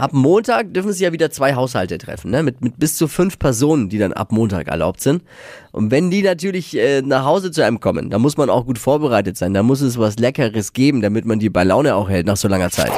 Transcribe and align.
ab 0.00 0.12
Montag 0.12 0.74
dürfen 0.74 0.92
sich 0.92 1.02
ja 1.02 1.12
wieder 1.12 1.30
zwei 1.30 1.54
Haushalte 1.54 1.98
treffen, 1.98 2.30
ne? 2.30 2.42
Mit, 2.42 2.60
mit 2.60 2.78
bis 2.78 2.96
zu 2.96 3.08
fünf 3.08 3.38
Personen, 3.38 3.88
die 3.88 3.98
dann 3.98 4.12
ab 4.12 4.32
Montag 4.32 4.68
erlaubt 4.68 5.00
sind. 5.00 5.22
Und 5.72 5.90
wenn 5.90 6.10
die 6.10 6.22
natürlich 6.22 6.76
äh, 6.76 7.02
nach 7.02 7.24
Hause 7.24 7.50
zu 7.50 7.64
einem 7.64 7.80
kommen, 7.80 8.10
dann 8.10 8.20
muss 8.20 8.36
man 8.36 8.50
auch 8.50 8.66
gut 8.66 8.78
vorbereitet 8.78 9.36
sein. 9.36 9.54
Da 9.54 9.62
muss 9.62 9.80
es 9.80 9.98
was 9.98 10.18
Leckeres 10.18 10.72
geben, 10.72 11.00
damit 11.00 11.24
man 11.24 11.38
die 11.38 11.50
bei 11.50 11.64
Laune 11.64 11.94
auch 11.94 12.08
hält 12.08 12.26
nach 12.26 12.36
so 12.36 12.48
langer 12.48 12.70
Zeit. 12.70 12.92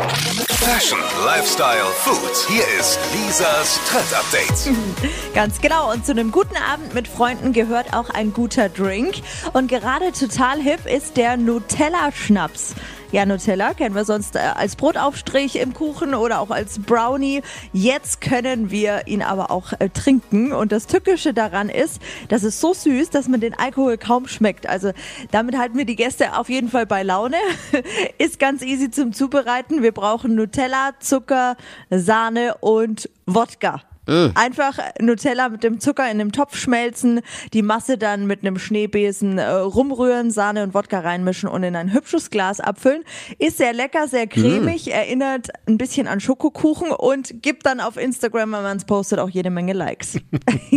Fashion, 0.62 1.00
Lifestyle, 1.24 1.86
Food. 1.92 2.46
Hier 2.48 2.62
ist 2.78 2.98
Lisas 3.12 3.80
Trend 3.88 4.14
Update. 4.14 5.12
Ganz 5.34 5.60
genau. 5.60 5.92
Und 5.92 6.06
zu 6.06 6.12
einem 6.12 6.30
guten 6.30 6.56
Abend 6.56 6.94
mit 6.94 7.08
Freunden 7.08 7.52
gehört 7.52 7.94
auch 7.94 8.10
ein 8.10 8.32
guter 8.32 8.68
Drink. 8.68 9.16
Und 9.52 9.68
gerade 9.68 10.12
total 10.12 10.60
hip 10.60 10.86
ist 10.86 11.16
der 11.16 11.36
Nutella-Schnaps. 11.36 12.74
Ja, 13.12 13.26
Nutella 13.26 13.74
kennen 13.74 13.94
wir 13.94 14.06
sonst 14.06 14.36
äh, 14.36 14.38
als 14.38 14.74
Brotaufstrich 14.74 15.56
im 15.56 15.74
Kuchen 15.74 16.14
oder 16.14 16.40
auch 16.40 16.48
als 16.48 16.78
Brownie. 16.78 17.42
Jetzt 17.74 18.22
können 18.22 18.70
wir 18.70 19.06
ihn 19.06 19.20
aber 19.20 19.50
auch 19.50 19.74
äh, 19.78 19.90
trinken. 19.90 20.54
Und 20.54 20.72
das 20.72 20.86
Tückische 20.86 21.34
daran 21.34 21.68
ist, 21.68 22.00
dass 22.28 22.42
es 22.42 22.58
so 22.58 22.72
süß, 22.72 23.10
dass 23.10 23.28
man 23.28 23.40
den 23.40 23.52
Alkohol 23.52 23.98
kaum 23.98 24.28
schmeckt. 24.28 24.66
Also 24.66 24.92
damit 25.30 25.58
halten 25.58 25.76
wir 25.76 25.84
die 25.84 25.96
Gäste 25.96 26.38
auf 26.38 26.48
jeden 26.48 26.70
Fall 26.70 26.86
bei 26.86 27.02
Laune. 27.02 27.36
ist 28.16 28.38
ganz 28.38 28.62
easy 28.62 28.90
zum 28.90 29.12
Zubereiten. 29.12 29.82
Wir 29.82 29.92
brauchen 29.92 30.34
Nutella, 30.34 30.92
Zucker, 30.98 31.58
Sahne 31.90 32.56
und 32.60 33.10
Wodka. 33.26 33.82
Einfach 34.06 34.78
Nutella 35.00 35.48
mit 35.48 35.62
dem 35.62 35.78
Zucker 35.78 36.04
in 36.04 36.20
einem 36.20 36.32
Topf 36.32 36.56
schmelzen, 36.56 37.20
die 37.52 37.62
Masse 37.62 37.98
dann 37.98 38.26
mit 38.26 38.42
einem 38.42 38.58
Schneebesen 38.58 39.38
äh, 39.38 39.48
rumrühren, 39.48 40.32
Sahne 40.32 40.64
und 40.64 40.74
Wodka 40.74 41.00
reinmischen 41.00 41.48
und 41.48 41.62
in 41.62 41.76
ein 41.76 41.92
hübsches 41.92 42.30
Glas 42.30 42.58
abfüllen. 42.58 43.04
Ist 43.38 43.58
sehr 43.58 43.72
lecker, 43.72 44.08
sehr 44.08 44.26
cremig, 44.26 44.92
erinnert 44.92 45.48
ein 45.66 45.78
bisschen 45.78 46.08
an 46.08 46.18
Schokokuchen 46.18 46.90
und 46.90 47.42
gibt 47.42 47.64
dann 47.64 47.78
auf 47.78 47.96
Instagram, 47.96 48.52
wenn 48.52 48.62
man 48.62 48.76
es 48.76 48.84
postet, 48.84 49.20
auch 49.20 49.30
jede 49.30 49.50
Menge 49.50 49.72
Likes. 49.72 50.18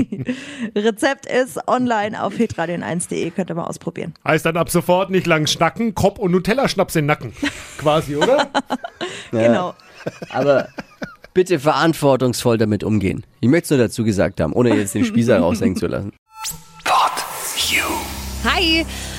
Rezept 0.76 1.26
ist 1.26 1.68
online 1.68 2.22
auf 2.22 2.36
hitradion1.de, 2.36 3.32
könnt 3.32 3.50
ihr 3.50 3.56
mal 3.56 3.66
ausprobieren. 3.66 4.14
Heißt 4.24 4.46
dann 4.46 4.58
ab 4.58 4.70
sofort 4.70 5.10
nicht 5.10 5.26
lang 5.26 5.48
schnacken, 5.48 5.96
Kopf 5.96 6.20
und 6.20 6.32
Nutella-Schnaps 6.32 6.96
in 6.96 7.04
den 7.04 7.08
Nacken. 7.08 7.34
Quasi, 7.80 8.16
oder? 8.16 8.50
Genau. 9.32 9.74
Aber 10.30 10.70
bitte 11.36 11.60
verantwortungsvoll 11.60 12.58
damit 12.58 12.84
umgehen. 12.84 13.24
Ich 13.42 13.50
möchte 13.50 13.66
es 13.66 13.70
nur 13.72 13.80
dazu 13.80 14.04
gesagt 14.04 14.42
haben, 14.42 14.54
ohne 14.54 14.76
jetzt 14.76 14.96
den 14.96 15.06
Spießer 15.06 15.38
raushängen 15.38 15.76
zu 15.76 15.86
lassen. 15.86 16.14
Hi! 18.44 18.86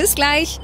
Bis 0.00 0.14
gleich. 0.14 0.58